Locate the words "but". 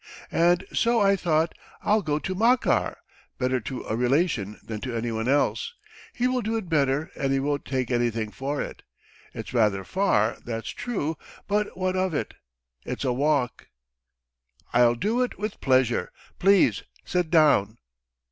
11.47-11.77